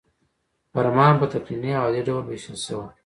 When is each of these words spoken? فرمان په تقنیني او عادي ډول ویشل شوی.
فرمان 0.73 1.13
په 1.19 1.25
تقنیني 1.33 1.71
او 1.77 1.83
عادي 1.87 2.01
ډول 2.07 2.23
ویشل 2.25 2.57
شوی. 2.65 2.89